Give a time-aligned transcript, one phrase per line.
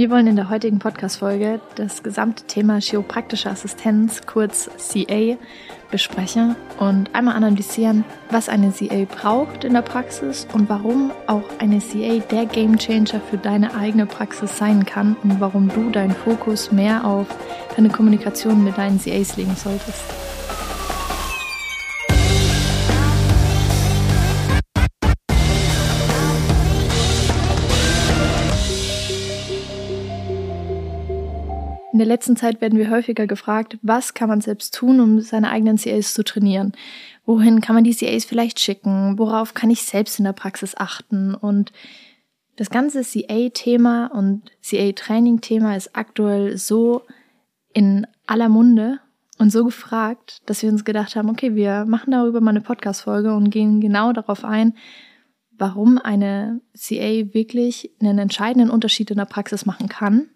[0.00, 5.36] Wir wollen in der heutigen Podcast-Folge das gesamte Thema chiropraktische Assistenz, kurz CA,
[5.90, 11.80] besprechen und einmal analysieren, was eine CA braucht in der Praxis und warum auch eine
[11.80, 17.04] CA der Gamechanger für deine eigene Praxis sein kann und warum du deinen Fokus mehr
[17.04, 17.26] auf
[17.76, 20.04] deine Kommunikation mit deinen CAs legen solltest.
[32.00, 35.76] Der letzten Zeit werden wir häufiger gefragt, was kann man selbst tun, um seine eigenen
[35.76, 36.72] CAs zu trainieren?
[37.26, 39.18] Wohin kann man die CAs vielleicht schicken?
[39.18, 41.34] Worauf kann ich selbst in der Praxis achten?
[41.34, 41.72] Und
[42.56, 47.02] das ganze CA-Thema und CA-Training-Thema ist aktuell so
[47.72, 49.00] in aller Munde
[49.38, 53.34] und so gefragt, dass wir uns gedacht haben, okay, wir machen darüber mal eine Podcast-Folge
[53.34, 54.74] und gehen genau darauf ein,
[55.58, 60.30] warum eine CA wirklich einen entscheidenden Unterschied in der Praxis machen kann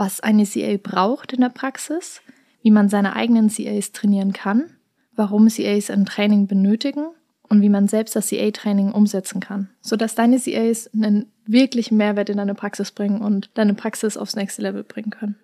[0.00, 2.22] was eine CA braucht in der Praxis,
[2.62, 4.70] wie man seine eigenen CAs trainieren kann,
[5.14, 7.08] warum CAs ein Training benötigen
[7.50, 12.38] und wie man selbst das CA-Training umsetzen kann, sodass deine CAs einen wirklichen Mehrwert in
[12.38, 15.36] deine Praxis bringen und deine Praxis aufs nächste Level bringen können.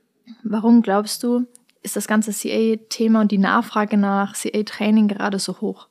[0.43, 1.45] Warum glaubst du,
[1.83, 5.89] ist das ganze CA-Thema und die Nachfrage nach CA-Training gerade so hoch?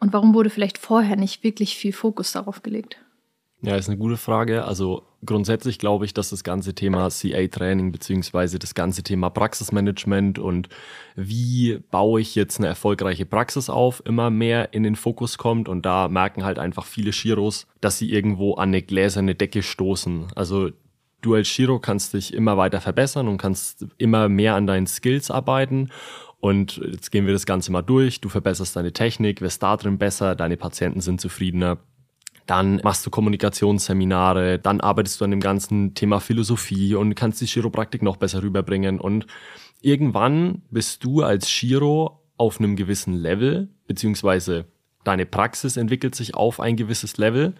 [0.00, 2.98] Und warum wurde vielleicht vorher nicht wirklich viel Fokus darauf gelegt?
[3.62, 4.64] Ja, ist eine gute Frage.
[4.64, 10.68] Also grundsätzlich glaube ich, dass das ganze Thema CA-Training beziehungsweise das ganze Thema Praxismanagement und
[11.16, 15.68] wie baue ich jetzt eine erfolgreiche Praxis auf, immer mehr in den Fokus kommt.
[15.68, 20.26] Und da merken halt einfach viele Chiros, dass sie irgendwo an eine gläserne Decke stoßen.
[20.34, 20.70] Also
[21.22, 25.30] du als Chiro kannst dich immer weiter verbessern und kannst immer mehr an deinen Skills
[25.30, 25.90] arbeiten.
[26.40, 28.20] Und jetzt gehen wir das Ganze mal durch.
[28.20, 31.78] Du verbesserst deine Technik, wirst da drin besser, deine Patienten sind zufriedener
[32.46, 37.46] dann machst du Kommunikationsseminare, dann arbeitest du an dem ganzen Thema Philosophie und kannst die
[37.46, 39.00] Chiropraktik noch besser rüberbringen.
[39.00, 39.26] Und
[39.82, 44.66] irgendwann bist du als Chiro auf einem gewissen Level, beziehungsweise
[45.04, 47.54] deine Praxis entwickelt sich auf ein gewisses Level,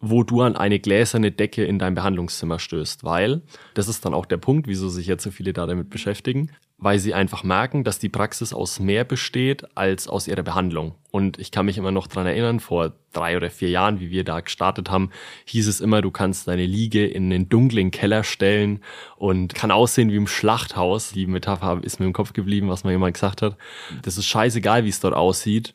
[0.00, 3.42] wo du an eine gläserne Decke in deinem Behandlungszimmer stößt, weil,
[3.74, 6.98] das ist dann auch der Punkt, wieso sich jetzt so viele da damit beschäftigen, weil
[6.98, 10.94] sie einfach merken, dass die Praxis aus mehr besteht als aus ihrer Behandlung.
[11.10, 14.24] Und ich kann mich immer noch dran erinnern, vor drei oder vier Jahren, wie wir
[14.24, 15.10] da gestartet haben,
[15.44, 18.80] hieß es immer, du kannst deine Liege in einen dunklen Keller stellen
[19.16, 21.12] und kann aussehen wie im Schlachthaus.
[21.12, 23.56] Die Metapher ist mir im Kopf geblieben, was mir jemand gesagt hat.
[24.02, 25.72] Das ist scheißegal, wie es dort aussieht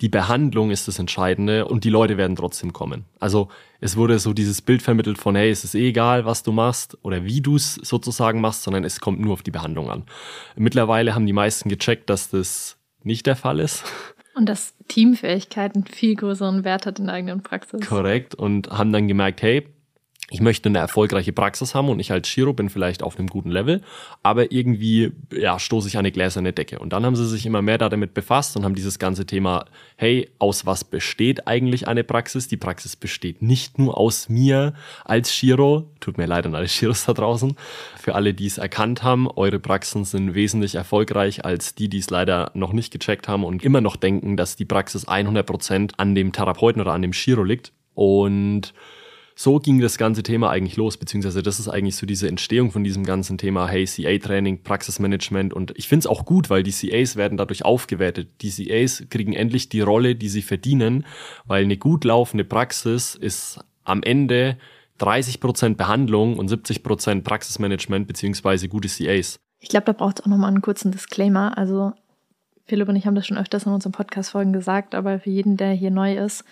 [0.00, 3.04] die Behandlung ist das Entscheidende und die Leute werden trotzdem kommen.
[3.20, 3.48] Also
[3.84, 6.96] es wurde so dieses Bild vermittelt von, hey, es ist eh egal, was du machst
[7.02, 10.04] oder wie du es sozusagen machst, sondern es kommt nur auf die Behandlung an.
[10.56, 13.84] Mittlerweile haben die meisten gecheckt, dass das nicht der Fall ist.
[14.36, 17.86] Und dass Teamfähigkeit einen viel größeren Wert hat in der eigenen Praxis.
[17.86, 18.34] Korrekt.
[18.34, 19.68] Und haben dann gemerkt, hey,
[20.30, 23.50] ich möchte eine erfolgreiche Praxis haben und ich als Chiro bin vielleicht auf einem guten
[23.50, 23.82] Level,
[24.22, 26.78] aber irgendwie ja, stoße ich an eine gläserne Decke.
[26.78, 30.30] Und dann haben sie sich immer mehr damit befasst und haben dieses ganze Thema, hey,
[30.38, 32.48] aus was besteht eigentlich eine Praxis?
[32.48, 34.72] Die Praxis besteht nicht nur aus mir
[35.04, 37.54] als Chiro, tut mir leid an alle Chiros da draußen,
[38.00, 42.08] für alle, die es erkannt haben, eure Praxen sind wesentlich erfolgreich als die, die es
[42.08, 46.32] leider noch nicht gecheckt haben und immer noch denken, dass die Praxis 100% an dem
[46.32, 47.72] Therapeuten oder an dem Chiro liegt.
[47.94, 48.74] Und
[49.36, 52.84] so ging das ganze Thema eigentlich los, beziehungsweise das ist eigentlich so diese Entstehung von
[52.84, 57.16] diesem ganzen Thema, hey, CA-Training, Praxismanagement und ich finde es auch gut, weil die CAs
[57.16, 58.28] werden dadurch aufgewertet.
[58.42, 61.04] Die CAs kriegen endlich die Rolle, die sie verdienen,
[61.46, 64.56] weil eine gut laufende Praxis ist am Ende
[65.00, 69.40] 30% Behandlung und 70% Praxismanagement beziehungsweise gute CAs.
[69.58, 71.58] Ich glaube, da braucht es auch nochmal einen kurzen Disclaimer.
[71.58, 71.92] Also
[72.66, 75.72] Philipp und ich haben das schon öfters in unseren Podcast-Folgen gesagt, aber für jeden, der
[75.72, 76.44] hier neu ist,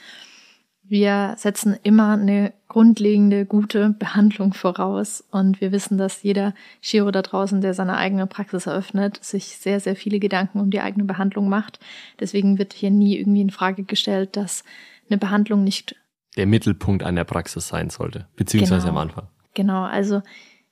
[0.85, 5.25] wir setzen immer eine grundlegende, gute Behandlung voraus.
[5.31, 9.81] Und wir wissen, dass jeder Chiro da draußen, der seine eigene Praxis eröffnet, sich sehr,
[9.81, 11.81] sehr viele Gedanken um die eigene Behandlung macht.
[12.21, 14.65] Deswegen wird hier nie irgendwie in Frage gestellt, dass
[15.09, 15.97] eine Behandlung nicht
[16.37, 19.29] der Mittelpunkt einer Praxis sein sollte, beziehungsweise genau, am Anfang.
[19.55, 20.23] Genau, also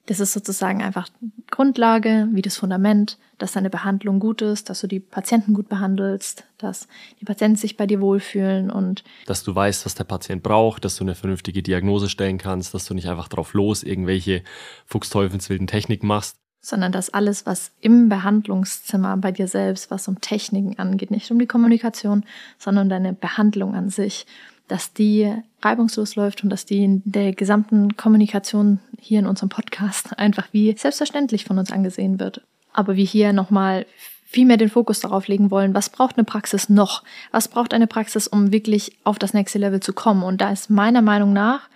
[0.06, 1.09] das ist sozusagen einfach
[1.51, 6.45] Grundlage, wie das Fundament, dass deine Behandlung gut ist, dass du die Patienten gut behandelst,
[6.59, 6.89] dass
[7.21, 10.97] die Patienten sich bei dir wohlfühlen und dass du weißt, was der Patient braucht, dass
[10.97, 14.42] du eine vernünftige Diagnose stellen kannst, dass du nicht einfach drauf los irgendwelche
[14.86, 16.36] fuchsteufelswilden Techniken machst.
[16.63, 21.39] Sondern dass alles, was im Behandlungszimmer bei dir selbst, was um Techniken angeht, nicht um
[21.39, 22.25] die Kommunikation,
[22.59, 24.27] sondern um deine Behandlung an sich,
[24.71, 30.11] dass die reibungslos läuft und dass die in der gesamten Kommunikation hier in unserem Podcast
[30.19, 32.43] einfach wie selbstverständlich von uns angesehen wird.
[32.72, 33.84] Aber wir hier nochmal
[34.25, 37.03] viel mehr den Fokus darauf legen wollen, was braucht eine Praxis noch?
[37.33, 40.22] Was braucht eine Praxis, um wirklich auf das nächste Level zu kommen?
[40.22, 41.69] Und da ist meiner Meinung nach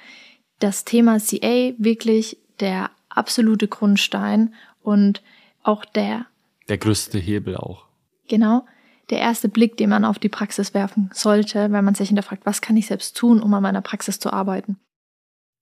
[0.60, 5.20] das Thema CA wirklich der absolute Grundstein und
[5.64, 6.26] auch der.
[6.68, 7.86] Der größte Hebel auch.
[8.28, 8.64] Genau.
[9.10, 12.60] Der erste Blick, den man auf die Praxis werfen sollte, wenn man sich hinterfragt, was
[12.60, 14.78] kann ich selbst tun, um an meiner Praxis zu arbeiten.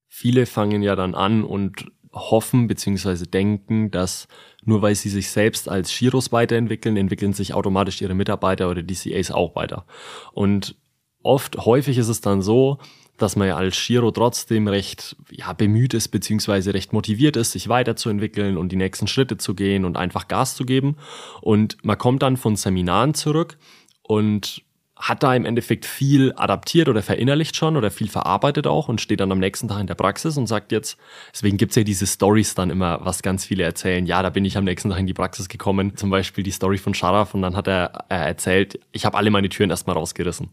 [0.08, 3.24] Viele fangen ja dann an und hoffen bzw.
[3.26, 4.28] denken, dass
[4.64, 8.94] nur weil sie sich selbst als Giros weiterentwickeln, entwickeln sich automatisch ihre Mitarbeiter oder die
[8.94, 9.86] CAs auch weiter.
[10.32, 10.76] Und
[11.22, 12.78] oft, häufig ist es dann so,
[13.22, 17.68] dass man ja als Giro trotzdem recht ja, bemüht ist, beziehungsweise recht motiviert ist, sich
[17.68, 20.96] weiterzuentwickeln und die nächsten Schritte zu gehen und einfach Gas zu geben.
[21.40, 23.56] Und man kommt dann von Seminaren zurück
[24.02, 24.62] und
[25.02, 29.18] hat da im Endeffekt viel adaptiert oder verinnerlicht schon oder viel verarbeitet auch und steht
[29.18, 30.96] dann am nächsten Tag in der Praxis und sagt jetzt,
[31.32, 34.06] deswegen gibt's ja diese Stories dann immer, was ganz viele erzählen.
[34.06, 36.78] Ja, da bin ich am nächsten Tag in die Praxis gekommen, zum Beispiel die Story
[36.78, 40.50] von Sharaf und dann hat er äh, erzählt, ich habe alle meine Türen erstmal rausgerissen.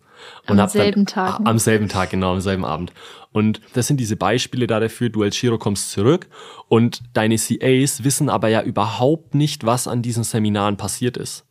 [0.47, 1.41] Und am selben dann, Tag.
[1.43, 2.91] Am selben Tag, genau, am selben Abend.
[3.31, 6.27] Und das sind diese Beispiele da dafür, du als Shiro kommst zurück
[6.67, 11.45] und deine CAs wissen aber ja überhaupt nicht, was an diesen Seminaren passiert ist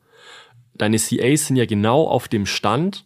[0.78, 3.04] deine CAs sind ja genau auf dem Stand.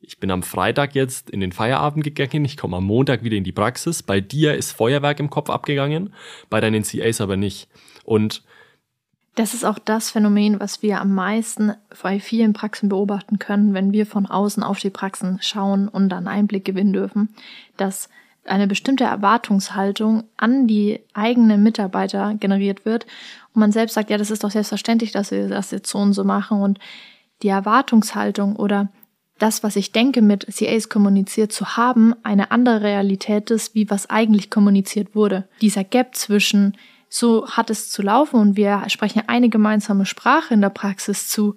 [0.00, 3.44] Ich bin am Freitag jetzt in den Feierabend gegangen, ich komme am Montag wieder in
[3.44, 4.02] die Praxis.
[4.02, 6.12] Bei dir ist Feuerwerk im Kopf abgegangen,
[6.50, 7.68] bei deinen CAs aber nicht.
[8.04, 8.42] Und
[9.34, 11.72] das ist auch das Phänomen, was wir am meisten
[12.02, 16.28] bei vielen Praxen beobachten können, wenn wir von außen auf die Praxen schauen und dann
[16.28, 17.30] Einblick gewinnen dürfen,
[17.78, 18.10] dass
[18.44, 23.06] eine bestimmte Erwartungshaltung an die eigenen Mitarbeiter generiert wird
[23.54, 26.12] und man selbst sagt, ja, das ist doch selbstverständlich, dass wir das jetzt so und
[26.12, 26.78] so machen und
[27.42, 28.90] die Erwartungshaltung oder
[29.38, 34.08] das, was ich denke, mit CAs kommuniziert zu haben, eine andere Realität ist, wie was
[34.08, 35.48] eigentlich kommuniziert wurde.
[35.60, 36.76] Dieser Gap zwischen
[37.08, 41.56] so hat es zu laufen und wir sprechen eine gemeinsame Sprache in der Praxis zu,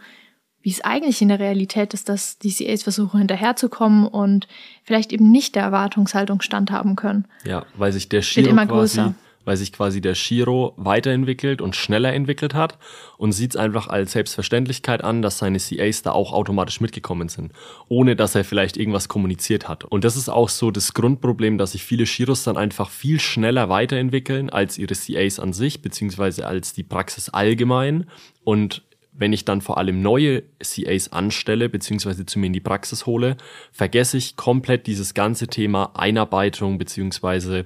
[0.61, 4.47] wie es eigentlich in der Realität ist, dass die CAs versuchen hinterherzukommen und
[4.83, 7.25] vielleicht eben nicht der Erwartungshaltung standhaben können.
[7.45, 9.15] Ja, weil sich der Schirm immer quasi größer
[9.45, 12.77] weil sich quasi der Shiro weiterentwickelt und schneller entwickelt hat
[13.17, 17.53] und sieht es einfach als Selbstverständlichkeit an, dass seine CAs da auch automatisch mitgekommen sind,
[17.87, 19.85] ohne dass er vielleicht irgendwas kommuniziert hat.
[19.85, 23.69] Und das ist auch so das Grundproblem, dass sich viele Shiros dann einfach viel schneller
[23.69, 28.05] weiterentwickeln als ihre CAs an sich, beziehungsweise als die Praxis allgemein.
[28.43, 28.83] Und
[29.17, 33.37] wenn ich dann vor allem neue CAs anstelle, beziehungsweise zu mir in die Praxis hole,
[33.71, 37.65] vergesse ich komplett dieses ganze Thema Einarbeitung, beziehungsweise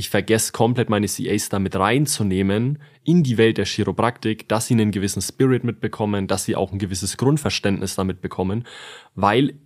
[0.00, 4.92] ich vergesse komplett meine CAs damit reinzunehmen in die Welt der Chiropraktik, dass sie einen
[4.92, 8.64] gewissen Spirit mitbekommen, dass sie auch ein gewisses Grundverständnis damit bekommen,
[9.14, 9.58] weil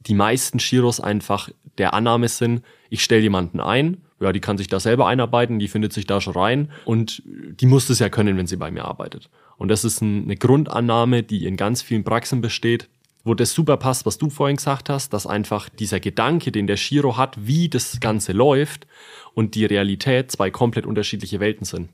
[0.00, 4.68] die meisten Chiros einfach der Annahme sind, ich stelle jemanden ein, ja, die kann sich
[4.68, 8.38] da selber einarbeiten, die findet sich da schon rein und die muss das ja können,
[8.38, 9.28] wenn sie bei mir arbeitet.
[9.58, 12.88] Und das ist eine Grundannahme, die in ganz vielen Praxen besteht,
[13.24, 16.76] wo das super passt, was du vorhin gesagt hast, dass einfach dieser Gedanke, den der
[16.76, 18.86] Shiro hat, wie das Ganze läuft
[19.34, 21.88] und die Realität zwei komplett unterschiedliche Welten sind.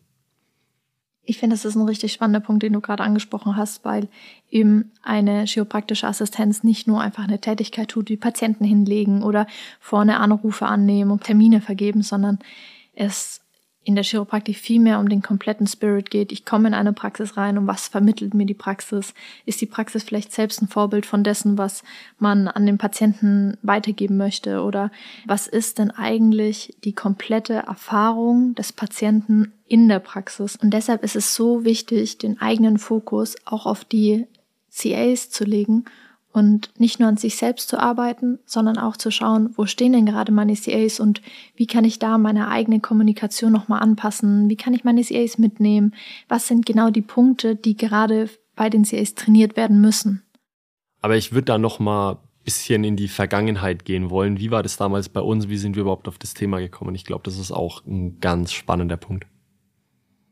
[1.23, 4.09] Ich finde, das ist ein richtig spannender Punkt, den du gerade angesprochen hast, weil
[4.49, 9.47] eben eine chiropraktische Assistenz nicht nur einfach eine Tätigkeit tut, wie Patienten hinlegen oder
[9.79, 12.39] vorne Anrufe annehmen und Termine vergeben, sondern
[12.95, 13.43] es
[13.89, 16.31] in der Chiropraktik viel mehr um den kompletten Spirit geht.
[16.31, 19.15] Ich komme in eine Praxis rein und was vermittelt mir die Praxis?
[19.47, 21.83] Ist die Praxis vielleicht selbst ein Vorbild von dessen, was
[22.19, 24.61] man an den Patienten weitergeben möchte?
[24.61, 24.93] Oder
[25.25, 30.57] was ist denn eigentlich die komplette Erfahrung des Patienten in der Praxis?
[30.57, 34.27] Und deshalb ist es so wichtig, den eigenen Fokus auch auf die
[34.71, 35.87] CAs zu legen
[36.39, 40.07] und nicht nur an sich selbst zu arbeiten, sondern auch zu schauen, wo stehen denn
[40.07, 41.21] gerade meine CAs und
[41.55, 45.95] wie kann ich da meine eigene Kommunikation nochmal anpassen, wie kann ich meine CAs mitnehmen,
[46.29, 50.23] was sind genau die Punkte, die gerade bei den CAs trainiert werden müssen.
[51.01, 52.19] Aber ich würde da nochmal
[52.49, 54.39] bisschen in die Vergangenheit gehen wollen.
[54.39, 55.51] Wie war das damals bei uns?
[55.51, 56.95] Wie sind wir überhaupt auf das Thema gekommen?
[56.95, 59.27] Ich glaube, das ist auch ein ganz spannender Punkt.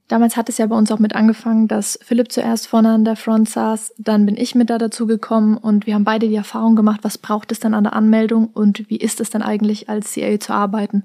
[0.09, 3.17] Damals hat es ja bei uns auch mit angefangen, dass Philipp zuerst vorne an der
[3.17, 6.77] Front saß, dann bin ich mit da dazu gekommen und wir haben beide die Erfahrung
[6.77, 10.15] gemacht, was braucht es denn an der Anmeldung und wie ist es denn eigentlich als
[10.15, 11.05] CA zu arbeiten.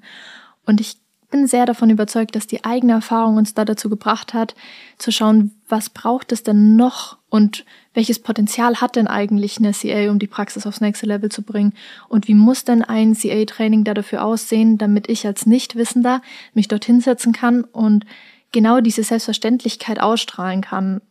[0.66, 0.98] Und ich
[1.32, 4.54] bin sehr davon überzeugt, dass die eigene Erfahrung uns da dazu gebracht hat,
[4.98, 10.12] zu schauen, was braucht es denn noch und welches Potenzial hat denn eigentlich eine CA,
[10.12, 11.74] um die Praxis aufs nächste Level zu bringen
[12.08, 16.22] und wie muss denn ein CA-Training da dafür aussehen, damit ich als Nichtwissender
[16.54, 18.06] mich dorthin setzen kann und
[18.52, 21.02] genau diese Selbstverständlichkeit ausstrahlen kann,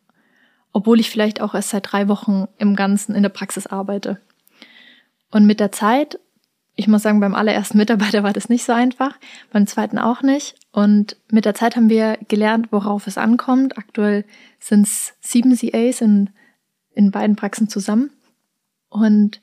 [0.72, 4.20] obwohl ich vielleicht auch erst seit drei Wochen im Ganzen in der Praxis arbeite.
[5.30, 6.18] Und mit der Zeit,
[6.74, 9.18] ich muss sagen, beim allerersten Mitarbeiter war das nicht so einfach,
[9.52, 10.54] beim zweiten auch nicht.
[10.72, 13.78] Und mit der Zeit haben wir gelernt, worauf es ankommt.
[13.78, 14.24] Aktuell
[14.58, 16.30] sind es sieben CAs in,
[16.92, 18.10] in beiden Praxen zusammen.
[18.88, 19.40] Und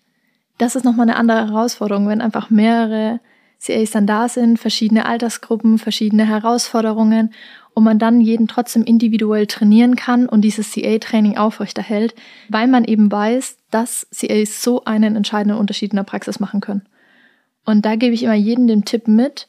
[0.58, 3.20] das ist nochmal eine andere Herausforderung, wenn einfach mehrere
[3.63, 7.34] CAs dann da sind, verschiedene Altersgruppen, verschiedene Herausforderungen
[7.78, 12.16] und man dann jeden trotzdem individuell trainieren kann und dieses CA-Training aufrechterhält,
[12.50, 16.88] weil man eben weiß, dass CAs so einen entscheidenden Unterschied in der Praxis machen können.
[17.66, 19.48] Und da gebe ich immer jedem den Tipp mit,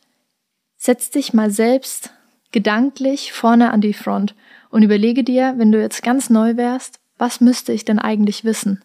[0.77, 2.13] setz dich mal selbst
[2.53, 4.35] gedanklich vorne an die Front
[4.69, 8.85] und überlege dir, wenn du jetzt ganz neu wärst, was müsste ich denn eigentlich wissen?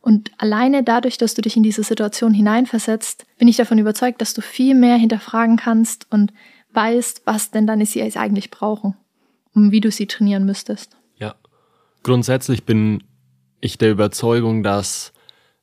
[0.00, 4.32] Und alleine dadurch, dass du dich in diese Situation hineinversetzt, bin ich davon überzeugt, dass
[4.32, 6.32] du viel mehr hinterfragen kannst und
[6.76, 8.94] weißt, was denn deine CAs eigentlich brauchen
[9.54, 10.96] und wie du sie trainieren müsstest.
[11.16, 11.34] Ja.
[12.02, 13.02] Grundsätzlich bin
[13.60, 15.12] ich der Überzeugung, dass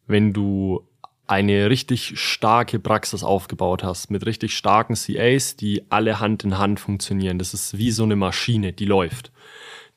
[0.07, 0.85] wenn du
[1.25, 6.79] eine richtig starke Praxis aufgebaut hast, mit richtig starken CAs, die alle Hand in Hand
[6.79, 9.31] funktionieren, das ist wie so eine Maschine, die läuft,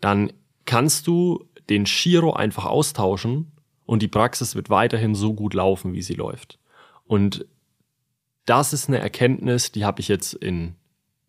[0.01, 0.33] dann
[0.67, 3.53] kannst du den Shiro einfach austauschen
[3.87, 6.59] und die Praxis wird weiterhin so gut laufen, wie sie läuft.
[7.07, 7.47] Und
[8.45, 10.77] das ist eine Erkenntnis, die habe ich jetzt in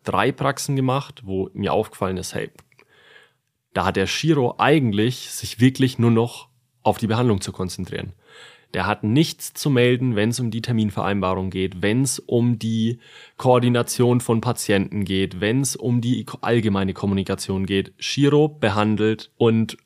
[0.08, 2.50] drei Praxen gemacht, wo mir aufgefallen ist, hey,
[3.74, 6.48] da hat der Shiro eigentlich sich wirklich nur noch
[6.82, 8.14] auf die Behandlung zu konzentrieren.
[8.72, 13.00] Der hat nichts zu melden, wenn es um die Terminvereinbarung geht, wenn es um die
[13.36, 17.92] Koordination von Patienten geht, wenn es um die allgemeine Kommunikation geht.
[17.98, 19.76] Shiro behandelt und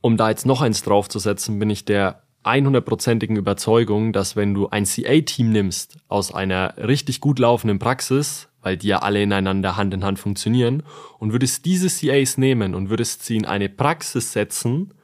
[0.00, 4.84] um da jetzt noch eins draufzusetzen, bin ich der 100%igen Überzeugung, dass wenn du ein
[4.84, 10.04] CA-Team nimmst aus einer richtig gut laufenden Praxis, weil die ja alle ineinander Hand in
[10.04, 10.82] Hand funktionieren,
[11.18, 14.94] und würdest diese CAs nehmen und würdest sie in eine Praxis setzen,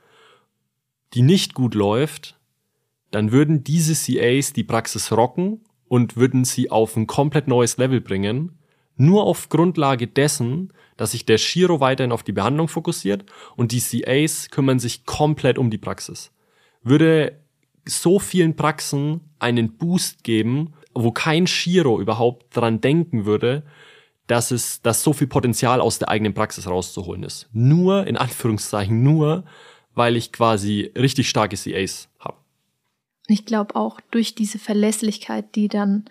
[1.13, 2.37] die nicht gut läuft,
[3.11, 8.01] dann würden diese CAs die Praxis rocken und würden sie auf ein komplett neues Level
[8.01, 8.59] bringen,
[8.97, 13.25] nur auf Grundlage dessen, dass sich der Shiro weiterhin auf die Behandlung fokussiert
[13.57, 16.31] und die CAs kümmern sich komplett um die Praxis.
[16.85, 17.41] Würde
[17.85, 23.65] so vielen Praxen einen Boost geben, wo kein Shiro überhaupt dran denken würde,
[24.27, 27.49] dass es, dass so viel Potenzial aus der eigenen Praxis rauszuholen ist.
[27.53, 29.45] Nur, in Anführungszeichen, nur,
[29.95, 32.37] weil ich quasi richtig starke CAs habe.
[33.27, 36.05] Ich glaube auch durch diese Verlässlichkeit, die dann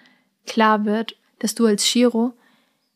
[0.45, 2.33] klar wird, dass du als Shiro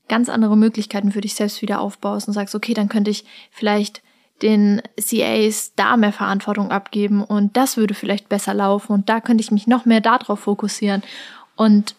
[0.08, 4.02] ganz andere Möglichkeiten für dich selbst wieder aufbaust und sagst, okay, dann könnte ich vielleicht
[4.42, 9.42] den CAs da mehr Verantwortung abgeben und das würde vielleicht besser laufen und da könnte
[9.42, 11.04] ich mich noch mehr darauf fokussieren.
[11.56, 11.96] Und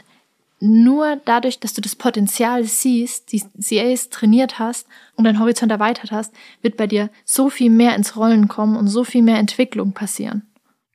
[0.60, 6.10] nur dadurch, dass du das Potenzial siehst, die CAs trainiert hast und deinen Horizont erweitert
[6.10, 9.92] hast, wird bei dir so viel mehr ins Rollen kommen und so viel mehr Entwicklung
[9.92, 10.42] passieren.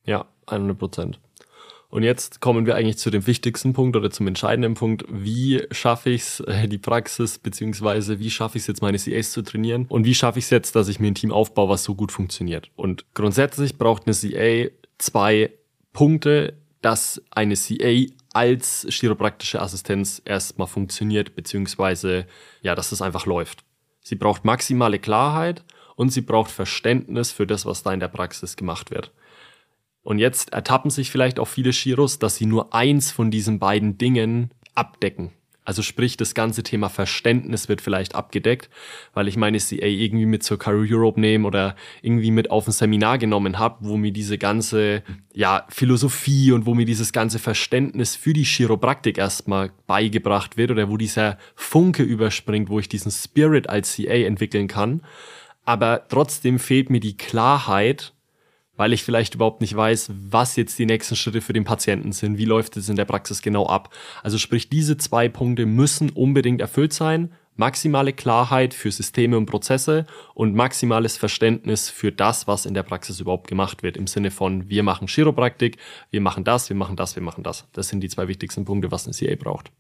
[0.06, 1.20] Ja, 100 Prozent.
[1.94, 5.06] Und jetzt kommen wir eigentlich zu dem wichtigsten Punkt oder zum entscheidenden Punkt.
[5.10, 9.32] Wie schaffe ich es, äh, die Praxis, beziehungsweise wie schaffe ich es jetzt, meine CAs
[9.32, 9.86] zu trainieren?
[9.90, 12.12] Und wie schaffe ich es jetzt, dass ich mir ein Team aufbaue, was so gut
[12.12, 12.72] funktioniert?
[12.76, 15.52] Und grundsätzlich braucht eine CA zwei
[15.92, 22.26] Punkte, dass eine CA als chiropraktische Assistenz erstmal funktioniert, beziehungsweise
[22.64, 23.64] ja, dass es einfach läuft.
[24.02, 25.64] Sie braucht maximale Klarheit
[25.96, 29.12] und sie braucht Verständnis für das, was da in der Praxis gemacht wird.
[30.04, 33.98] Und jetzt ertappen sich vielleicht auch viele Shiros, dass sie nur eins von diesen beiden
[33.98, 35.32] Dingen abdecken.
[35.66, 38.70] Also sprich, das ganze Thema Verständnis wird vielleicht abgedeckt,
[39.14, 42.74] weil ich meine CA irgendwie mit zur Caro Europe nehmen oder irgendwie mit auf ein
[42.74, 48.18] Seminar genommen habe, wo mir diese ganze ja, Philosophie und wo mir dieses ganze Verständnis
[48.18, 53.70] für die Chiropraktik erstmal beigebracht wird oder wo dieser Funke überspringt, wo ich diesen Spirit
[53.70, 55.02] als CA entwickeln kann.
[55.64, 58.13] Aber trotzdem fehlt mir die Klarheit,
[58.76, 62.38] weil ich vielleicht überhaupt nicht weiß, was jetzt die nächsten Schritte für den Patienten sind,
[62.38, 63.94] wie läuft es in der Praxis genau ab.
[64.24, 67.32] Also sprich, diese zwei Punkte müssen unbedingt erfüllt sein.
[67.56, 73.20] Maximale Klarheit für Systeme und Prozesse und maximales Verständnis für das, was in der Praxis
[73.20, 73.96] überhaupt gemacht wird.
[73.96, 75.78] Im Sinne von, wir machen Chiropraktik,
[76.10, 77.68] wir machen das, wir machen das, wir machen das.
[77.74, 79.72] Das sind die zwei wichtigsten Punkte, was eine CA braucht.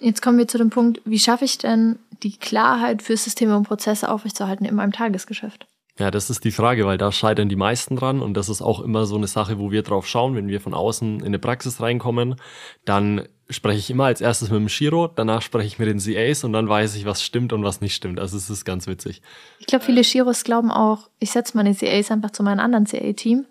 [0.00, 3.68] Jetzt kommen wir zu dem Punkt, wie schaffe ich denn die Klarheit für Systeme und
[3.68, 5.67] Prozesse aufrechtzuerhalten in meinem Tagesgeschäft?
[5.98, 8.80] Ja, das ist die Frage, weil da scheitern die meisten dran und das ist auch
[8.80, 11.80] immer so eine Sache, wo wir drauf schauen, wenn wir von außen in eine Praxis
[11.80, 12.36] reinkommen,
[12.84, 16.44] dann spreche ich immer als erstes mit dem Shiro, danach spreche ich mit den CAs
[16.44, 18.20] und dann weiß ich, was stimmt und was nicht stimmt.
[18.20, 19.22] Also es ist ganz witzig.
[19.58, 23.46] Ich glaube, viele Shiros glauben auch, ich setze meine CAs einfach zu meinem anderen CA-Team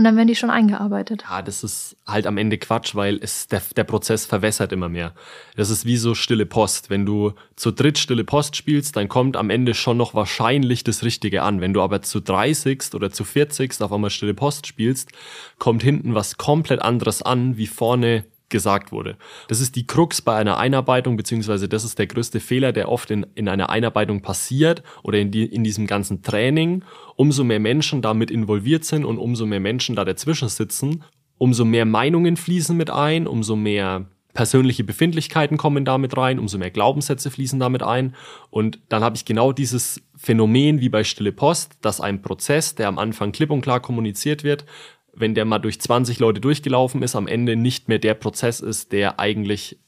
[0.00, 1.24] und dann werden die schon eingearbeitet.
[1.28, 5.12] Ja, das ist halt am Ende Quatsch, weil es, der, der Prozess verwässert immer mehr.
[5.56, 6.88] Das ist wie so stille Post.
[6.88, 11.02] Wenn du zu dritt stille Post spielst, dann kommt am Ende schon noch wahrscheinlich das
[11.02, 11.60] Richtige an.
[11.60, 15.12] Wenn du aber zu 30 oder zu 40 auf einmal stille Post spielst,
[15.58, 19.16] kommt hinten was komplett anderes an, wie vorne gesagt wurde.
[19.48, 23.10] Das ist die Krux bei einer Einarbeitung, beziehungsweise das ist der größte Fehler, der oft
[23.10, 26.84] in, in einer Einarbeitung passiert oder in, die, in diesem ganzen Training.
[27.16, 31.04] Umso mehr Menschen damit involviert sind und umso mehr Menschen da dazwischen sitzen,
[31.38, 36.70] umso mehr Meinungen fließen mit ein, umso mehr persönliche Befindlichkeiten kommen damit rein, umso mehr
[36.70, 38.14] Glaubenssätze fließen damit ein.
[38.50, 42.88] Und dann habe ich genau dieses Phänomen wie bei Stille Post, dass ein Prozess, der
[42.88, 44.64] am Anfang klipp und klar kommuniziert wird,
[45.12, 48.92] wenn der mal durch 20 Leute durchgelaufen ist, am Ende nicht mehr der Prozess ist,
[48.92, 49.78] der eigentlich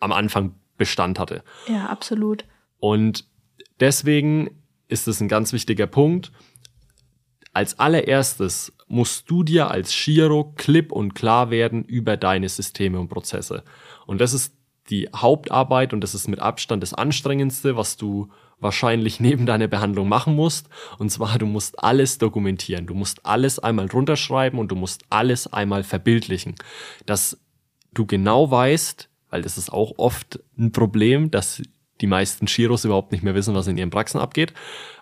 [0.00, 1.44] am Anfang Bestand hatte.
[1.68, 2.44] Ja, absolut.
[2.78, 3.26] Und
[3.80, 4.50] deswegen
[4.88, 6.32] ist es ein ganz wichtiger Punkt.
[7.52, 13.08] Als allererstes musst du dir als Shiro klipp und klar werden über deine Systeme und
[13.08, 13.62] Prozesse.
[14.06, 14.54] Und das ist
[14.90, 18.30] die Hauptarbeit und das ist mit Abstand das anstrengendste, was du
[18.62, 20.68] wahrscheinlich neben deiner Behandlung machen musst.
[20.98, 22.86] Und zwar, du musst alles dokumentieren.
[22.86, 26.54] Du musst alles einmal runterschreiben und du musst alles einmal verbildlichen.
[27.06, 27.38] Dass
[27.92, 31.62] du genau weißt, weil das ist auch oft ein Problem, dass
[32.00, 34.52] die meisten Chiros überhaupt nicht mehr wissen, was in ihren Praxen abgeht.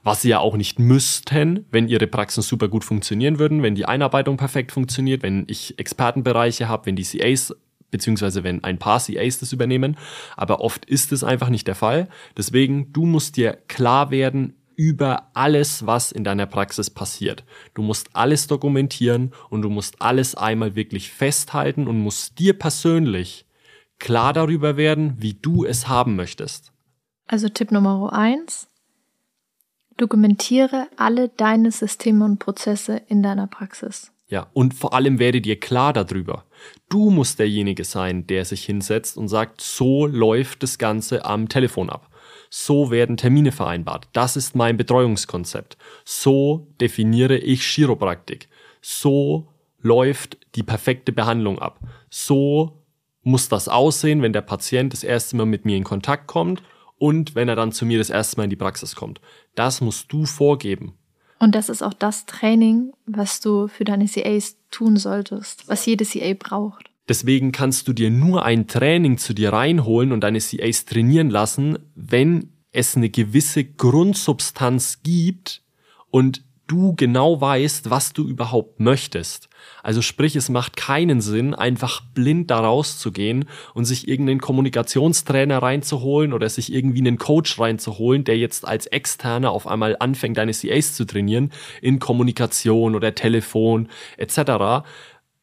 [0.02, 3.86] Was sie ja auch nicht müssten, wenn ihre Praxen super gut funktionieren würden, wenn die
[3.86, 7.54] Einarbeitung perfekt funktioniert, wenn ich Expertenbereiche habe, wenn die CAs
[7.90, 9.96] beziehungsweise wenn ein paar CAs das übernehmen.
[10.36, 12.08] Aber oft ist es einfach nicht der Fall.
[12.36, 17.44] Deswegen, du musst dir klar werden über alles, was in deiner Praxis passiert.
[17.74, 23.44] Du musst alles dokumentieren und du musst alles einmal wirklich festhalten und musst dir persönlich
[23.98, 26.72] klar darüber werden, wie du es haben möchtest.
[27.26, 28.68] Also Tipp Nummer eins:
[29.98, 34.12] Dokumentiere alle deine Systeme und Prozesse in deiner Praxis.
[34.30, 36.44] Ja, und vor allem werde dir klar darüber.
[36.88, 41.90] Du musst derjenige sein, der sich hinsetzt und sagt, so läuft das Ganze am Telefon
[41.90, 42.08] ab.
[42.48, 44.08] So werden Termine vereinbart.
[44.12, 45.76] Das ist mein Betreuungskonzept.
[46.04, 48.48] So definiere ich Chiropraktik.
[48.80, 49.48] So
[49.80, 51.80] läuft die perfekte Behandlung ab.
[52.08, 52.84] So
[53.22, 56.62] muss das aussehen, wenn der Patient das erste Mal mit mir in Kontakt kommt
[56.98, 59.20] und wenn er dann zu mir das erste Mal in die Praxis kommt.
[59.56, 60.94] Das musst du vorgeben.
[61.40, 66.04] Und das ist auch das Training, was du für deine CAs tun solltest, was jede
[66.04, 66.90] CA braucht.
[67.08, 71.78] Deswegen kannst du dir nur ein Training zu dir reinholen und deine CAs trainieren lassen,
[71.94, 75.62] wenn es eine gewisse Grundsubstanz gibt
[76.10, 79.48] und du genau weißt, was du überhaupt möchtest.
[79.82, 86.32] Also sprich, es macht keinen Sinn, einfach blind da rauszugehen und sich irgendeinen Kommunikationstrainer reinzuholen
[86.32, 90.94] oder sich irgendwie einen Coach reinzuholen, der jetzt als Externer auf einmal anfängt, deine CAs
[90.94, 91.50] zu trainieren
[91.82, 94.86] in Kommunikation oder Telefon etc.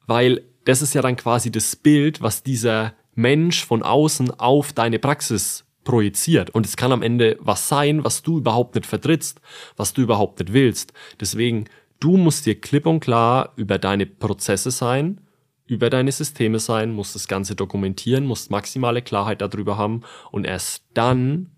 [0.06, 5.00] Weil das ist ja dann quasi das Bild, was dieser Mensch von außen auf deine
[5.00, 6.52] Praxis projiziert.
[6.52, 9.42] Und es kann am Ende was sein, was du überhaupt nicht vertrittst,
[9.76, 10.94] was du überhaupt nicht willst.
[11.20, 11.66] Deswegen
[12.00, 15.22] Du musst dir klipp und klar über deine Prozesse sein,
[15.66, 20.84] über deine Systeme sein, musst das Ganze dokumentieren, musst maximale Klarheit darüber haben und erst
[20.94, 21.52] dann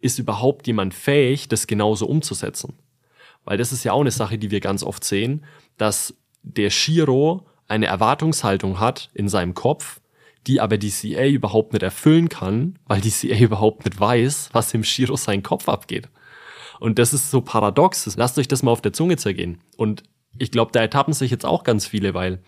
[0.00, 2.74] ist überhaupt jemand fähig, das genauso umzusetzen.
[3.44, 5.44] Weil das ist ja auch eine Sache, die wir ganz oft sehen,
[5.76, 10.00] dass der Shiro eine Erwartungshaltung hat in seinem Kopf,
[10.46, 14.74] die aber die CA überhaupt nicht erfüllen kann, weil die CA überhaupt nicht weiß, was
[14.74, 16.08] im Shiro sein Kopf abgeht.
[16.78, 18.16] Und das ist so paradox.
[18.16, 19.58] Lasst euch das mal auf der Zunge zergehen.
[19.76, 20.02] Und
[20.38, 22.42] ich glaube, da ertappen sich jetzt auch ganz viele, weil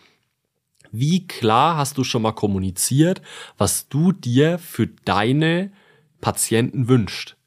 [0.91, 3.23] wie klar hast du schon mal kommuniziert,
[3.57, 5.73] was du dir für deine
[6.21, 7.38] Patienten wünscht?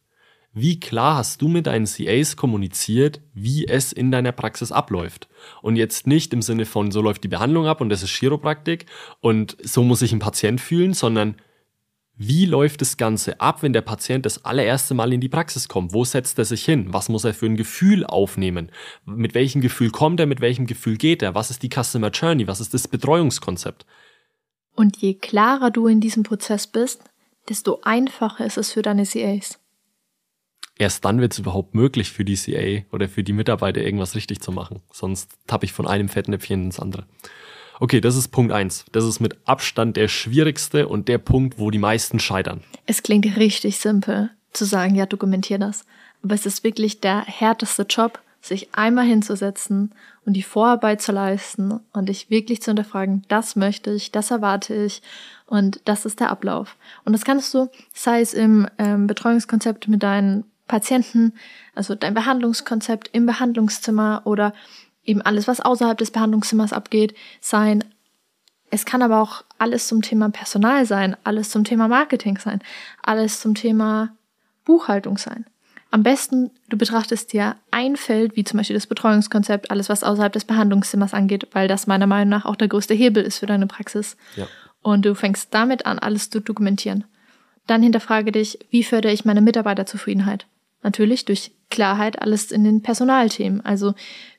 [0.53, 5.29] Wie klar hast du mit deinen CAs kommuniziert, wie es in deiner Praxis abläuft?
[5.61, 8.85] Und jetzt nicht im Sinne von, so läuft die Behandlung ab und das ist Chiropraktik
[9.21, 11.35] und so muss sich ein Patient fühlen, sondern
[12.17, 15.93] wie läuft das Ganze ab, wenn der Patient das allererste Mal in die Praxis kommt?
[15.93, 16.93] Wo setzt er sich hin?
[16.93, 18.71] Was muss er für ein Gefühl aufnehmen?
[19.05, 20.25] Mit welchem Gefühl kommt er?
[20.25, 21.33] Mit welchem Gefühl geht er?
[21.33, 22.47] Was ist die Customer Journey?
[22.47, 23.85] Was ist das Betreuungskonzept?
[24.75, 27.01] Und je klarer du in diesem Prozess bist,
[27.47, 29.60] desto einfacher ist es für deine CAs.
[30.81, 34.41] Erst dann wird es überhaupt möglich für die CA oder für die Mitarbeiter irgendwas richtig
[34.41, 34.81] zu machen.
[34.91, 37.05] Sonst tappe ich von einem Fettnäpfchen ins andere.
[37.79, 38.85] Okay, das ist Punkt eins.
[38.91, 42.61] Das ist mit Abstand der schwierigste und der Punkt, wo die meisten scheitern.
[42.87, 45.85] Es klingt richtig simpel zu sagen, ja, dokumentier das.
[46.23, 49.93] Aber es ist wirklich der härteste Job, sich einmal hinzusetzen
[50.25, 54.73] und die Vorarbeit zu leisten und dich wirklich zu hinterfragen, das möchte ich, das erwarte
[54.73, 55.03] ich
[55.45, 56.75] und das ist der Ablauf.
[57.05, 61.33] Und das kannst du, sei es im ähm, Betreuungskonzept mit deinen Patienten,
[61.75, 64.53] also dein Behandlungskonzept im Behandlungszimmer oder
[65.03, 67.83] eben alles, was außerhalb des Behandlungszimmers abgeht, sein.
[68.69, 72.61] Es kann aber auch alles zum Thema Personal sein, alles zum Thema Marketing sein,
[73.03, 74.15] alles zum Thema
[74.63, 75.45] Buchhaltung sein.
[75.89, 80.31] Am besten, du betrachtest dir ein Feld, wie zum Beispiel das Betreuungskonzept, alles, was außerhalb
[80.31, 83.67] des Behandlungszimmers angeht, weil das meiner Meinung nach auch der größte Hebel ist für deine
[83.67, 84.15] Praxis.
[84.37, 84.47] Ja.
[84.81, 87.03] Und du fängst damit an, alles zu dokumentieren.
[87.67, 90.45] Dann hinterfrage dich, wie fördere ich meine Mitarbeiterzufriedenheit?
[90.83, 93.61] Natürlich durch Klarheit alles in den Personalthemen.
[93.65, 93.93] Also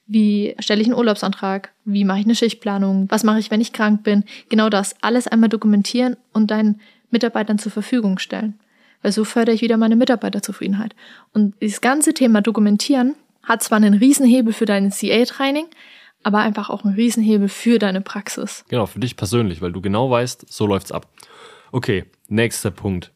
[0.07, 1.73] wie stelle ich einen Urlaubsantrag?
[1.85, 3.07] Wie mache ich eine Schichtplanung?
[3.09, 4.25] Was mache ich, wenn ich krank bin?
[4.49, 4.95] Genau das.
[5.01, 8.59] Alles einmal dokumentieren und deinen Mitarbeitern zur Verfügung stellen.
[9.03, 10.95] Weil so fördere ich wieder meine Mitarbeiterzufriedenheit.
[11.33, 15.67] Und dieses ganze Thema Dokumentieren hat zwar einen Riesenhebel für dein CA-Training,
[16.23, 18.65] aber einfach auch einen Riesenhebel für deine Praxis.
[18.69, 21.09] Genau, für dich persönlich, weil du genau weißt, so läuft's ab.
[21.73, 23.11] Okay, nächster Punkt.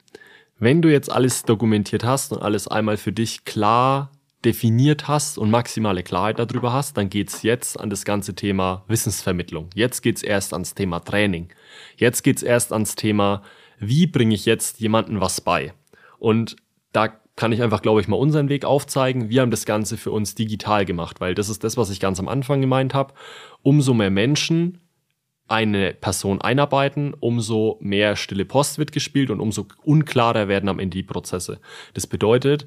[0.59, 4.11] Wenn du jetzt alles dokumentiert hast und alles einmal für dich klar
[4.42, 9.69] definiert hast und maximale Klarheit darüber hast, dann geht's jetzt an das ganze Thema Wissensvermittlung.
[9.75, 11.49] Jetzt geht's erst ans Thema Training.
[11.97, 13.42] Jetzt geht's erst ans Thema,
[13.79, 15.75] wie bringe ich jetzt jemandem was bei?
[16.19, 16.57] Und
[16.92, 19.29] da kann ich einfach, glaube ich, mal unseren Weg aufzeigen.
[19.29, 22.19] Wir haben das Ganze für uns digital gemacht, weil das ist das, was ich ganz
[22.19, 23.12] am Anfang gemeint habe.
[23.62, 24.81] Umso mehr Menschen
[25.48, 30.96] eine Person einarbeiten, umso mehr stille Post wird gespielt und umso unklarer werden am Ende
[30.96, 31.61] die Prozesse.
[31.94, 32.66] Das bedeutet,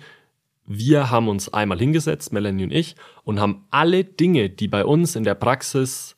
[0.65, 5.15] wir haben uns einmal hingesetzt, Melanie und ich, und haben alle Dinge, die bei uns
[5.15, 6.15] in der Praxis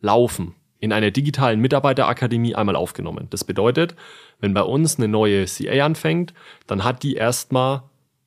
[0.00, 3.28] laufen, in einer digitalen Mitarbeiterakademie einmal aufgenommen.
[3.30, 3.94] Das bedeutet,
[4.40, 6.34] wenn bei uns eine neue CA anfängt,
[6.66, 7.84] dann hat die erstmal,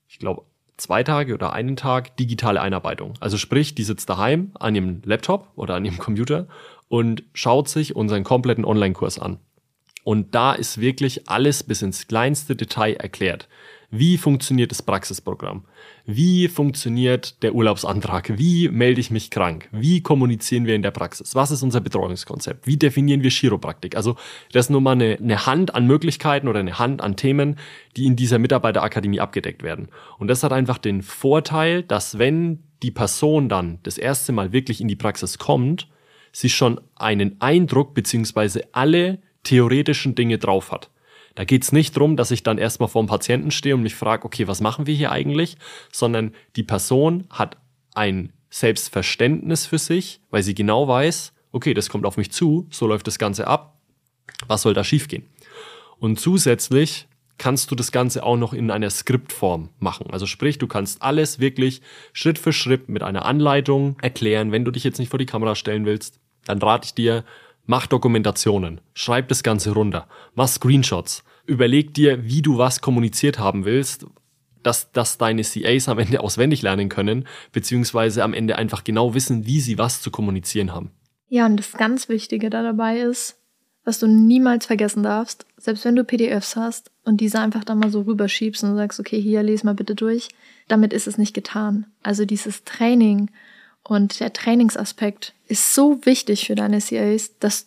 [0.07, 0.43] ich glaube,
[0.77, 3.15] zwei Tage oder einen Tag digitale Einarbeitung.
[3.19, 6.47] Also sprich, die sitzt daheim an ihrem Laptop oder an ihrem Computer
[6.87, 9.39] und schaut sich unseren kompletten Online-Kurs an.
[10.03, 13.49] Und da ist wirklich alles bis ins kleinste Detail erklärt.
[13.89, 15.63] Wie funktioniert das Praxisprogramm?
[16.05, 18.37] Wie funktioniert der Urlaubsantrag?
[18.37, 19.69] Wie melde ich mich krank?
[19.71, 21.35] Wie kommunizieren wir in der Praxis?
[21.35, 22.67] Was ist unser Betreuungskonzept?
[22.67, 23.95] Wie definieren wir Chiropraktik?
[23.95, 24.17] Also
[24.51, 27.57] das ist nur mal eine, eine Hand an Möglichkeiten oder eine Hand an Themen,
[27.95, 29.87] die in dieser Mitarbeiterakademie abgedeckt werden.
[30.19, 34.81] Und das hat einfach den Vorteil, dass wenn die Person dann das erste Mal wirklich
[34.81, 35.87] in die Praxis kommt,
[36.33, 40.89] sie schon einen Eindruck beziehungsweise alle theoretischen Dinge drauf hat.
[41.37, 44.25] Da geht's nicht drum, dass ich dann erstmal vor dem Patienten stehe und mich frage,
[44.25, 45.55] okay, was machen wir hier eigentlich?
[45.91, 47.57] Sondern die Person hat
[47.93, 52.87] ein Selbstverständnis für sich, weil sie genau weiß, okay, das kommt auf mich zu, so
[52.87, 53.77] läuft das Ganze ab,
[54.47, 55.27] was soll da schiefgehen?
[55.99, 60.07] Und zusätzlich kannst du das Ganze auch noch in einer Skriptform machen.
[60.09, 64.51] Also sprich, du kannst alles wirklich Schritt für Schritt mit einer Anleitung erklären.
[64.51, 67.23] Wenn du dich jetzt nicht vor die Kamera stellen willst, dann rate ich dir,
[67.69, 73.65] Mach Dokumentationen, schreib das Ganze runter, mach Screenshots, überleg dir, wie du was kommuniziert haben
[73.65, 74.05] willst,
[74.61, 79.45] dass, dass deine CAs am Ende auswendig lernen können, beziehungsweise am Ende einfach genau wissen,
[79.45, 80.91] wie sie was zu kommunizieren haben.
[81.29, 83.37] Ja, und das ganz Wichtige da dabei ist,
[83.83, 87.89] was du niemals vergessen darfst, selbst wenn du PDFs hast und diese einfach da mal
[87.89, 90.27] so rüberschiebst und sagst, okay, hier, lese mal bitte durch,
[90.67, 91.85] damit ist es nicht getan.
[92.03, 93.29] Also dieses Training
[93.83, 97.66] und der Trainingsaspekt ist so wichtig für deine CAs, dass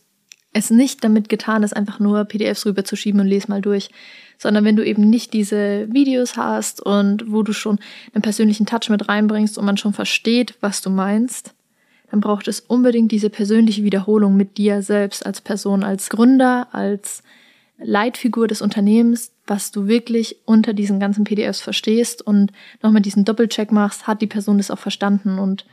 [0.52, 3.90] es nicht damit getan ist, einfach nur PDFs rüberzuschieben und lese mal durch,
[4.38, 7.78] sondern wenn du eben nicht diese Videos hast und wo du schon
[8.14, 11.54] einen persönlichen Touch mit reinbringst und man schon versteht, was du meinst,
[12.10, 17.22] dann braucht es unbedingt diese persönliche Wiederholung mit dir selbst als Person, als Gründer, als
[17.78, 23.72] Leitfigur des Unternehmens, was du wirklich unter diesen ganzen PDFs verstehst und nochmal diesen Doppelcheck
[23.72, 25.64] machst, hat die Person das auch verstanden und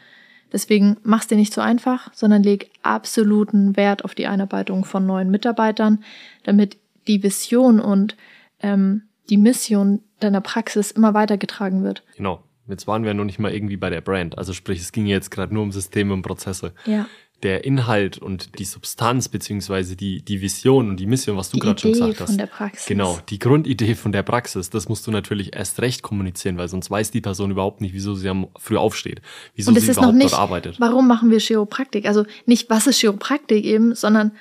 [0.52, 5.30] Deswegen mach's dir nicht so einfach, sondern leg absoluten Wert auf die Einarbeitung von neuen
[5.30, 6.04] Mitarbeitern,
[6.44, 8.16] damit die Vision und
[8.62, 12.04] ähm, die Mission deiner Praxis immer weitergetragen wird.
[12.16, 12.44] Genau.
[12.70, 14.38] Jetzt waren wir noch nicht mal irgendwie bei der Brand.
[14.38, 16.74] Also sprich, es ging jetzt gerade nur um Systeme und Prozesse.
[16.86, 17.06] Ja
[17.43, 21.80] der Inhalt und die Substanz beziehungsweise die, die Vision und die Mission, was du gerade
[21.80, 22.30] schon gesagt hast.
[22.30, 22.88] Von der Praxis.
[22.88, 26.89] Genau, die Grundidee von der Praxis, das musst du natürlich erst recht kommunizieren, weil sonst
[26.89, 29.21] weiß die Person überhaupt nicht, wieso sie am früh aufsteht,
[29.56, 30.80] wieso sie überhaupt nicht, dort arbeitet.
[30.80, 32.08] Warum machen wir Chiropraktik?
[32.08, 34.32] Also nicht, was ist Chiropraktik eben, sondern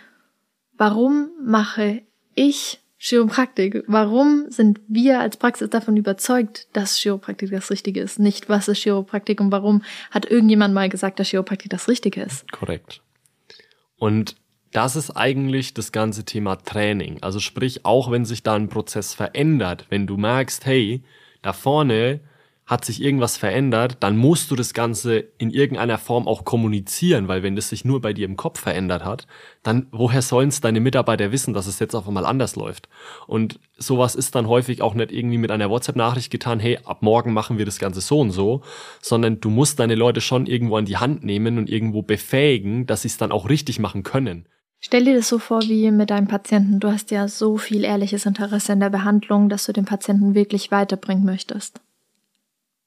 [0.78, 2.02] warum mache
[2.34, 3.84] ich Chiropraktik.
[3.86, 8.18] Warum sind wir als Praxis davon überzeugt, dass Chiropraktik das Richtige ist?
[8.18, 12.50] Nicht, was ist Chiropraktik und warum hat irgendjemand mal gesagt, dass Chiropraktik das Richtige ist?
[12.50, 13.02] Korrekt.
[13.96, 14.34] Und
[14.72, 17.22] das ist eigentlich das ganze Thema Training.
[17.22, 21.04] Also sprich, auch wenn sich da ein Prozess verändert, wenn du merkst, hey,
[21.42, 22.18] da vorne
[22.66, 27.44] hat sich irgendwas verändert, dann musst du das Ganze in irgendeiner Form auch kommunizieren, weil
[27.44, 29.28] wenn das sich nur bei dir im Kopf verändert hat,
[29.62, 32.88] dann woher sollen es deine Mitarbeiter wissen, dass es jetzt auf einmal anders läuft?
[33.28, 37.32] Und sowas ist dann häufig auch nicht irgendwie mit einer WhatsApp-Nachricht getan, hey, ab morgen
[37.32, 38.62] machen wir das Ganze so und so,
[39.00, 43.02] sondern du musst deine Leute schon irgendwo an die Hand nehmen und irgendwo befähigen, dass
[43.02, 44.46] sie es dann auch richtig machen können.
[44.80, 46.80] Stell dir das so vor wie mit deinem Patienten.
[46.80, 50.70] Du hast ja so viel ehrliches Interesse in der Behandlung, dass du den Patienten wirklich
[50.70, 51.80] weiterbringen möchtest.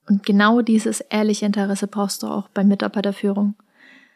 [0.09, 3.53] Und genau dieses ehrliche Interesse brauchst du auch bei Mitarbeiterführung.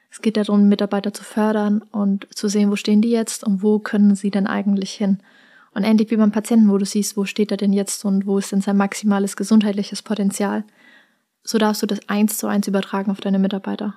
[0.10, 3.77] Es geht darum, Mitarbeiter zu fördern und zu sehen, wo stehen die jetzt und wo
[3.77, 5.19] können sie denn eigentlich hin.
[5.75, 8.39] Und ähnlich wie beim Patienten, wo du siehst, wo steht er denn jetzt und wo
[8.39, 10.63] ist denn sein maximales gesundheitliches Potenzial.
[11.43, 13.95] so darfst du das eins zu eins übertragen auf deine Mitarbeiter.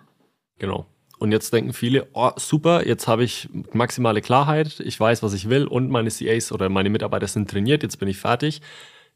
[0.59, 0.87] Genau.
[1.18, 5.48] Und jetzt denken viele, oh, super, jetzt habe ich maximale Klarheit, ich weiß, was ich
[5.48, 8.61] will und meine CAs oder meine Mitarbeiter sind trainiert, jetzt bin ich fertig.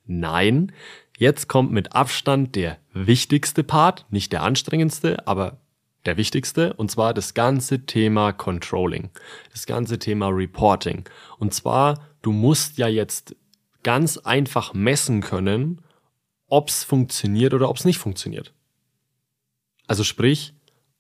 [0.06, 0.72] Nein,
[1.20, 5.61] jetzt kommt mit Abstand der wichtigste Part, nicht der anstrengendste, aber
[6.06, 9.11] der wichtigste, und zwar das ganze Thema Controlling,
[9.52, 11.04] das ganze Thema Reporting.
[11.38, 13.37] Und zwar, du musst ja jetzt
[13.83, 15.83] ganz einfach messen können,
[16.48, 18.54] ob es funktioniert oder ob es nicht funktioniert.
[19.87, 20.54] Also sprich,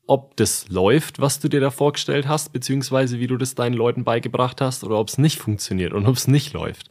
[0.06, 4.04] ob das läuft, was du dir da vorgestellt hast, beziehungsweise wie du das deinen Leuten
[4.04, 6.90] beigebracht hast, oder ob es nicht funktioniert und ob es nicht läuft.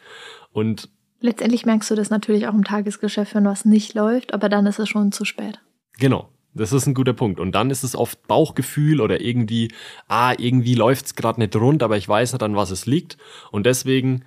[0.51, 0.89] Und
[1.19, 4.79] letztendlich merkst du das natürlich auch im Tagesgeschäft, wenn was nicht läuft, aber dann ist
[4.79, 5.59] es schon zu spät.
[5.97, 6.29] Genau.
[6.55, 7.39] Das ist ein guter Punkt.
[7.39, 9.71] Und dann ist es oft Bauchgefühl oder irgendwie,
[10.07, 13.17] ah, irgendwie läuft es gerade nicht rund, aber ich weiß nicht, an was es liegt.
[13.51, 14.25] Und deswegen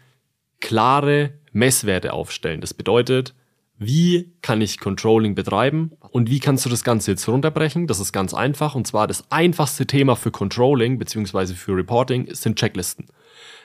[0.60, 2.60] klare Messwerte aufstellen.
[2.60, 3.34] Das bedeutet,
[3.78, 7.88] wie kann ich Controlling betreiben und wie kannst du das Ganze jetzt runterbrechen?
[7.88, 11.54] Das ist ganz einfach und zwar das einfachste Thema für Controlling bzw.
[11.54, 13.08] für Reporting sind Checklisten.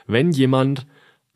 [0.08, 0.86] Wenn jemand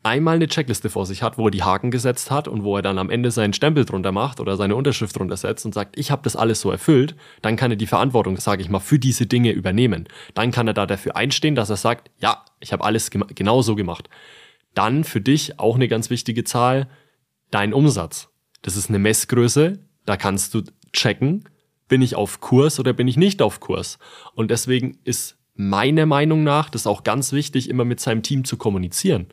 [0.03, 2.81] einmal eine Checkliste vor sich hat, wo er die Haken gesetzt hat und wo er
[2.81, 6.11] dann am Ende seinen Stempel drunter macht oder seine Unterschrift drunter setzt und sagt, ich
[6.11, 9.25] habe das alles so erfüllt, dann kann er die Verantwortung, sage ich mal, für diese
[9.25, 10.07] Dinge übernehmen.
[10.33, 13.75] Dann kann er da dafür einstehen, dass er sagt, ja, ich habe alles genau so
[13.75, 14.09] gemacht.
[14.73, 16.89] Dann für dich auch eine ganz wichtige Zahl,
[17.49, 18.29] dein Umsatz.
[18.61, 21.47] Das ist eine Messgröße, da kannst du checken,
[21.87, 23.99] bin ich auf Kurs oder bin ich nicht auf Kurs.
[24.35, 28.57] Und deswegen ist meiner Meinung nach das auch ganz wichtig, immer mit seinem Team zu
[28.57, 29.27] kommunizieren.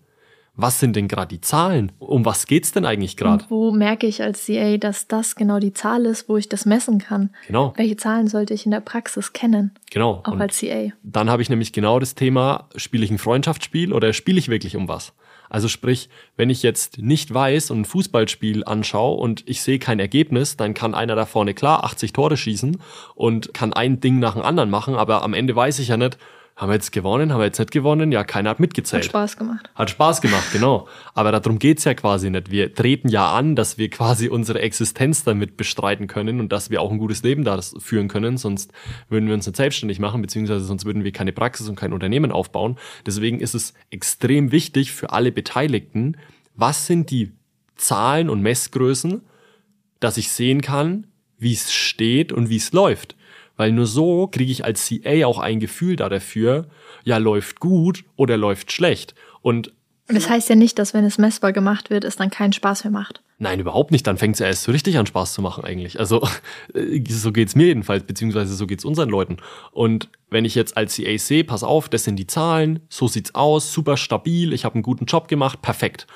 [0.55, 1.93] Was sind denn gerade die Zahlen?
[1.99, 3.45] Um was geht's denn eigentlich gerade?
[3.49, 6.99] Wo merke ich als CA, dass das genau die Zahl ist, wo ich das messen
[6.99, 7.31] kann?
[7.47, 7.73] Genau.
[7.77, 9.73] Welche Zahlen sollte ich in der Praxis kennen?
[9.91, 10.23] Genau.
[10.25, 10.93] Auch Und als CA.
[11.03, 14.77] Dann habe ich nämlich genau das Thema, spiele ich ein Freundschaftsspiel oder spiele ich wirklich
[14.77, 15.13] um was?
[15.51, 19.99] Also sprich, wenn ich jetzt nicht weiß und ein Fußballspiel anschaue und ich sehe kein
[19.99, 22.79] Ergebnis, dann kann einer da vorne klar 80 Tore schießen
[23.17, 26.19] und kann ein Ding nach dem anderen machen, aber am Ende weiß ich ja nicht,
[26.61, 28.13] haben wir jetzt gewonnen, haben wir jetzt nicht gewonnen?
[28.13, 29.05] Ja, keiner hat mitgezählt.
[29.05, 29.71] Hat Spaß gemacht.
[29.75, 30.89] Hat Spaß gemacht, genau.
[31.15, 32.51] Aber darum geht's ja quasi nicht.
[32.51, 36.83] Wir treten ja an, dass wir quasi unsere Existenz damit bestreiten können und dass wir
[36.83, 38.73] auch ein gutes Leben da führen können, sonst
[39.09, 42.31] würden wir uns nicht selbstständig machen, beziehungsweise sonst würden wir keine Praxis und kein Unternehmen
[42.31, 42.77] aufbauen.
[43.07, 46.19] Deswegen ist es extrem wichtig für alle Beteiligten,
[46.57, 47.33] was sind die
[47.77, 49.23] Zahlen und Messgrößen,
[49.99, 51.07] dass ich sehen kann,
[51.39, 53.17] wie es steht und wie es läuft.
[53.61, 56.69] Weil nur so kriege ich als CA auch ein Gefühl da dafür,
[57.05, 59.15] ja, läuft gut oder läuft schlecht.
[59.43, 59.75] Und
[60.09, 62.91] das heißt ja nicht, dass wenn es messbar gemacht wird, es dann keinen Spaß mehr
[62.91, 63.23] macht.
[63.37, 64.07] Nein, überhaupt nicht.
[64.07, 66.01] Dann fängt es ja erst so richtig an Spaß zu machen eigentlich.
[66.01, 66.27] Also
[67.07, 69.37] so geht's mir jedenfalls, beziehungsweise so geht's unseren Leuten.
[69.73, 73.35] Und wenn ich jetzt als CA sehe, pass auf, das sind die Zahlen, so sieht's
[73.35, 76.07] aus, super stabil, ich habe einen guten Job gemacht, perfekt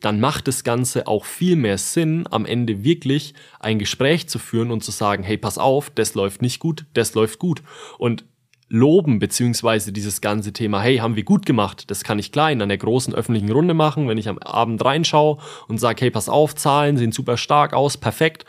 [0.00, 4.70] dann macht das Ganze auch viel mehr Sinn, am Ende wirklich ein Gespräch zu führen
[4.70, 7.62] und zu sagen, hey, pass auf, das läuft nicht gut, das läuft gut.
[7.98, 8.24] Und
[8.68, 12.68] loben, beziehungsweise dieses ganze Thema, hey, haben wir gut gemacht, das kann ich klein an
[12.68, 16.54] der großen öffentlichen Runde machen, wenn ich am Abend reinschaue und sage, hey, pass auf,
[16.54, 18.44] Zahlen sehen super stark aus, perfekt.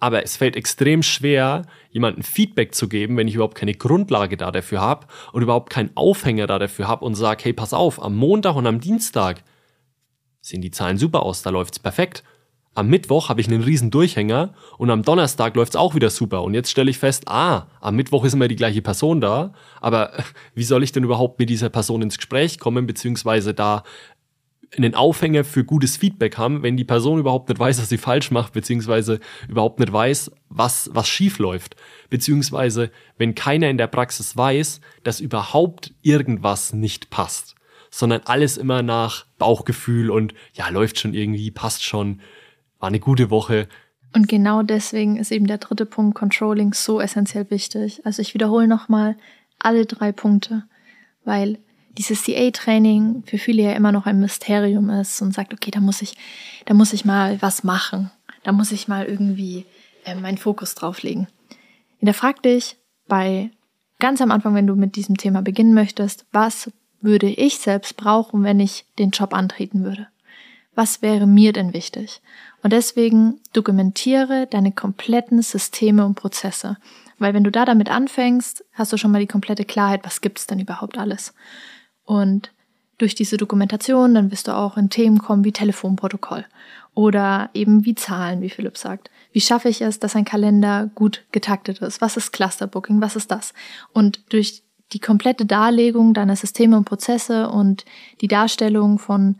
[0.00, 4.50] Aber es fällt extrem schwer, jemandem Feedback zu geben, wenn ich überhaupt keine Grundlage da
[4.50, 8.16] dafür habe und überhaupt keinen Aufhänger da dafür habe und sage, hey, pass auf, am
[8.16, 9.44] Montag und am Dienstag
[10.42, 12.22] sehen die Zahlen super aus, da läuft's perfekt.
[12.74, 16.42] Am Mittwoch habe ich einen riesen Durchhänger und am Donnerstag läuft's auch wieder super.
[16.42, 20.12] Und jetzt stelle ich fest, ah, am Mittwoch ist immer die gleiche Person da, aber
[20.54, 23.84] wie soll ich denn überhaupt mit dieser Person ins Gespräch kommen, beziehungsweise da
[24.74, 28.30] einen Aufhänger für gutes Feedback haben, wenn die Person überhaupt nicht weiß, was sie falsch
[28.30, 31.76] macht, beziehungsweise überhaupt nicht weiß, was, was schief läuft.
[32.08, 37.54] Beziehungsweise, wenn keiner in der Praxis weiß, dass überhaupt irgendwas nicht passt
[37.92, 42.20] sondern alles immer nach Bauchgefühl und ja, läuft schon irgendwie, passt schon,
[42.80, 43.68] war eine gute Woche.
[44.14, 48.04] Und genau deswegen ist eben der dritte Punkt Controlling so essentiell wichtig.
[48.04, 49.16] Also ich wiederhole nochmal
[49.58, 50.64] alle drei Punkte,
[51.24, 51.58] weil
[51.98, 56.00] dieses CA-Training für viele ja immer noch ein Mysterium ist und sagt, okay, da muss
[56.00, 56.14] ich,
[56.64, 58.10] da muss ich mal was machen.
[58.42, 59.66] Da muss ich mal irgendwie
[60.06, 61.28] äh, meinen Fokus drauflegen.
[62.00, 63.50] Und da frag dich bei
[63.98, 66.70] ganz am Anfang, wenn du mit diesem Thema beginnen möchtest, was
[67.02, 70.08] würde ich selbst brauchen, wenn ich den Job antreten würde?
[70.74, 72.22] Was wäre mir denn wichtig?
[72.62, 76.78] Und deswegen dokumentiere deine kompletten Systeme und Prozesse.
[77.18, 80.46] Weil wenn du da damit anfängst, hast du schon mal die komplette Klarheit, was gibt's
[80.46, 81.34] denn überhaupt alles?
[82.04, 82.52] Und
[82.98, 86.46] durch diese Dokumentation, dann wirst du auch in Themen kommen wie Telefonprotokoll
[86.94, 89.10] oder eben wie Zahlen, wie Philipp sagt.
[89.32, 92.00] Wie schaffe ich es, dass ein Kalender gut getaktet ist?
[92.00, 93.00] Was ist Clusterbooking?
[93.00, 93.54] Was ist das?
[93.92, 94.62] Und durch
[94.92, 97.84] die komplette Darlegung deiner Systeme und Prozesse und
[98.20, 99.36] die Darstellung von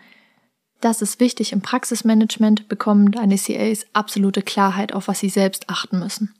[0.80, 5.98] Das ist wichtig im Praxismanagement, bekommen deine CAs absolute Klarheit, auf was sie selbst achten
[5.98, 6.34] müssen.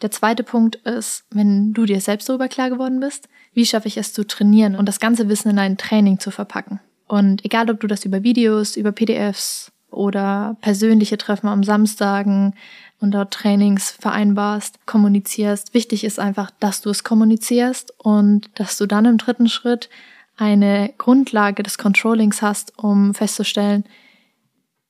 [0.00, 3.96] Der zweite Punkt ist, wenn du dir selbst darüber klar geworden bist, wie schaffe ich
[3.96, 6.80] es zu trainieren und das ganze Wissen in ein Training zu verpacken.
[7.06, 12.54] Und egal, ob du das über Videos, über PDFs oder persönliche Treffen am Samstagen
[13.02, 18.86] und dort Trainings vereinbarst, kommunizierst, wichtig ist einfach, dass du es kommunizierst und dass du
[18.86, 19.90] dann im dritten Schritt
[20.36, 23.84] eine Grundlage des Controllings hast, um festzustellen,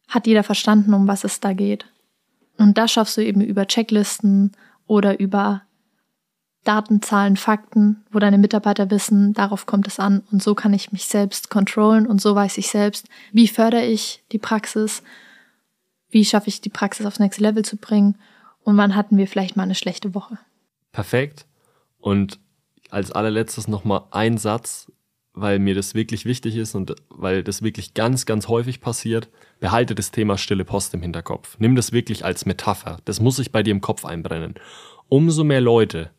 [0.09, 1.87] hat jeder verstanden, um was es da geht.
[2.59, 4.53] Und das schaffst du eben über Checklisten
[4.87, 5.62] oder über
[6.64, 10.22] Daten, Zahlen, Fakten, wo deine Mitarbeiter wissen, darauf kommt es an.
[10.31, 14.22] Und so kann ich mich selbst kontrollen und so weiß ich selbst, wie fördere ich
[14.33, 15.03] die Praxis,
[16.12, 18.16] wie schaffe ich die Praxis aufs nächste Level zu bringen
[18.62, 20.38] und wann hatten wir vielleicht mal eine schlechte Woche.
[20.92, 21.46] Perfekt.
[21.98, 22.38] Und
[22.90, 24.92] als allerletztes nochmal ein Satz,
[25.35, 29.31] weil mir das wirklich wichtig ist und weil das wirklich ganz, ganz häufig passiert.
[29.61, 31.57] Behalte das Thema stille Post im Hinterkopf.
[31.59, 32.98] Nimm das wirklich als Metapher.
[33.07, 34.55] Das muss sich bei dir im Kopf einbrennen.
[35.09, 36.11] Umso mehr Leute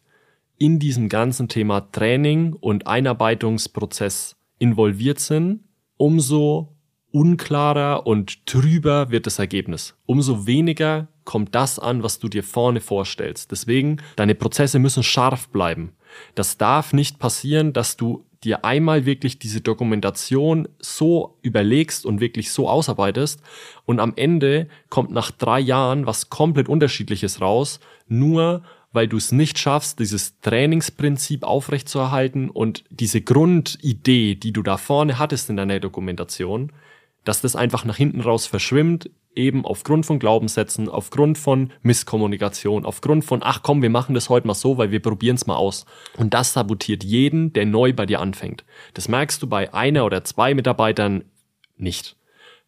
[0.58, 5.64] in diesem ganzen Thema Training und Einarbeitungsprozess involviert sind,
[5.98, 6.76] umso
[7.14, 9.96] unklarer und trüber wird das Ergebnis.
[10.06, 13.52] Umso weniger kommt das an, was du dir vorne vorstellst.
[13.52, 15.94] Deswegen, deine Prozesse müssen scharf bleiben.
[16.36, 22.52] Das darf nicht passieren, dass du dir einmal wirklich diese Dokumentation so überlegst und wirklich
[22.52, 23.42] so ausarbeitest
[23.86, 29.32] und am Ende kommt nach drei Jahren was komplett unterschiedliches raus, nur weil du es
[29.32, 35.80] nicht schaffst, dieses Trainingsprinzip aufrechtzuerhalten und diese Grundidee, die du da vorne hattest in deiner
[35.80, 36.72] Dokumentation,
[37.24, 43.26] dass das einfach nach hinten raus verschwimmt, eben aufgrund von Glaubenssätzen, aufgrund von Misskommunikation, aufgrund
[43.26, 45.86] von, ach komm, wir machen das heute mal so, weil wir probieren es mal aus.
[46.18, 48.64] Und das sabotiert jeden, der neu bei dir anfängt.
[48.94, 51.24] Das merkst du bei einer oder zwei Mitarbeitern
[51.78, 52.16] nicht.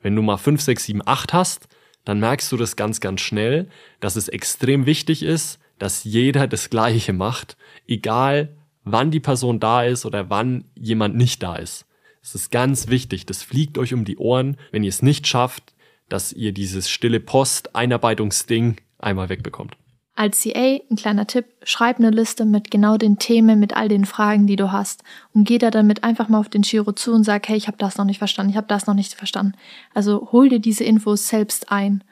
[0.02, 1.68] Wenn du mal fünf, sechs, sieben, acht hast,
[2.04, 6.70] dann merkst du das ganz, ganz schnell, dass es extrem wichtig ist, dass jeder das
[6.70, 11.86] Gleiche macht, egal wann die Person da ist oder wann jemand nicht da ist.
[12.26, 13.28] Das ist ganz wichtig.
[13.28, 15.76] Das fliegt euch um die Ohren, wenn ihr es nicht schafft,
[16.10, 19.78] dass ihr dieses stille Post-Einarbeitungsding einmal wegbekommt.
[20.16, 24.06] Als CA ein kleiner Tipp, schreib eine Liste mit genau den Themen, mit all den
[24.06, 25.04] Fragen, die du hast
[25.36, 27.78] und geh da damit einfach mal auf den Giro zu und sag, hey, ich habe
[27.78, 29.54] das noch nicht verstanden, ich habe das noch nicht verstanden.
[29.94, 32.04] Also hol dir diese Infos selbst ein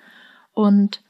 [0.53, 1.01] und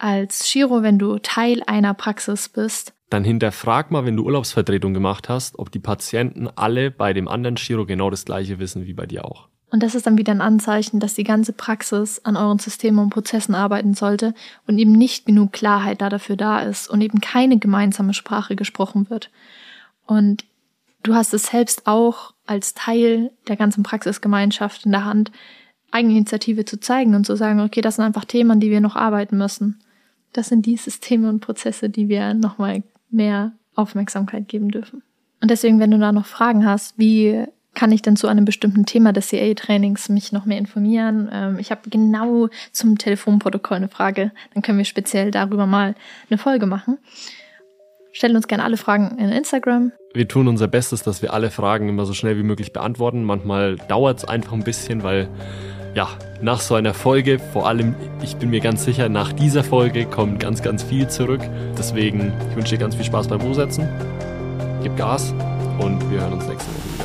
[0.00, 2.94] als Shiro, wenn du Teil einer Praxis bist.
[3.10, 7.56] Dann hinterfrag mal, wenn du Urlaubsvertretung gemacht hast, ob die Patienten alle bei dem anderen
[7.56, 9.48] Shiro genau das gleiche wissen wie bei dir auch.
[9.72, 13.10] Und das ist dann wieder ein Anzeichen, dass die ganze Praxis an euren Systemen und
[13.10, 14.34] Prozessen arbeiten sollte
[14.66, 19.10] und eben nicht genug Klarheit da dafür da ist und eben keine gemeinsame Sprache gesprochen
[19.10, 19.30] wird.
[20.06, 20.44] Und
[21.04, 25.30] du hast es selbst auch als Teil der ganzen Praxisgemeinschaft in der Hand,
[25.92, 28.96] Eigeninitiative zu zeigen und zu sagen, okay, das sind einfach Themen, an die wir noch
[28.96, 29.80] arbeiten müssen
[30.32, 35.02] das sind die Systeme und Prozesse, die wir nochmal mehr Aufmerksamkeit geben dürfen.
[35.40, 38.84] Und deswegen, wenn du da noch Fragen hast, wie kann ich denn zu einem bestimmten
[38.84, 41.28] Thema des CA-Trainings mich noch mehr informieren?
[41.32, 44.32] Ähm, ich habe genau zum Telefonprotokoll eine Frage.
[44.54, 45.94] Dann können wir speziell darüber mal
[46.28, 46.98] eine Folge machen.
[48.12, 49.92] Stellen uns gerne alle Fragen in Instagram.
[50.12, 53.22] Wir tun unser Bestes, dass wir alle Fragen immer so schnell wie möglich beantworten.
[53.22, 55.28] Manchmal dauert es einfach ein bisschen, weil
[55.94, 56.08] ja,
[56.40, 60.40] nach so einer Folge, vor allem, ich bin mir ganz sicher, nach dieser Folge kommt
[60.40, 61.40] ganz, ganz viel zurück.
[61.76, 63.88] Deswegen, ich wünsche dir ganz viel Spaß beim Umsetzen.
[64.82, 65.34] Gib Gas
[65.78, 66.99] und wir hören uns nächste Woche.